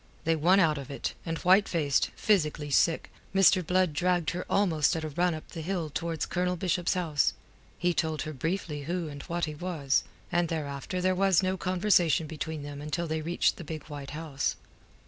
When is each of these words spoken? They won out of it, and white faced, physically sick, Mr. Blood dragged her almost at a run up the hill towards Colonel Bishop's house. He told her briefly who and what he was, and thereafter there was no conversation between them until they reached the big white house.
They 0.23 0.35
won 0.35 0.59
out 0.59 0.79
of 0.79 0.89
it, 0.89 1.13
and 1.27 1.37
white 1.37 1.69
faced, 1.69 2.09
physically 2.15 2.71
sick, 2.71 3.11
Mr. 3.35 3.63
Blood 3.63 3.93
dragged 3.93 4.31
her 4.31 4.47
almost 4.49 4.95
at 4.95 5.03
a 5.03 5.09
run 5.09 5.35
up 5.35 5.49
the 5.49 5.61
hill 5.61 5.91
towards 5.91 6.25
Colonel 6.25 6.55
Bishop's 6.55 6.95
house. 6.95 7.35
He 7.77 7.93
told 7.93 8.23
her 8.23 8.33
briefly 8.33 8.85
who 8.85 9.09
and 9.09 9.21
what 9.21 9.45
he 9.45 9.53
was, 9.53 10.03
and 10.31 10.47
thereafter 10.49 11.01
there 11.01 11.13
was 11.13 11.43
no 11.43 11.55
conversation 11.55 12.25
between 12.25 12.63
them 12.63 12.81
until 12.81 13.05
they 13.05 13.21
reached 13.21 13.57
the 13.57 13.63
big 13.63 13.83
white 13.89 14.09
house. 14.17 14.55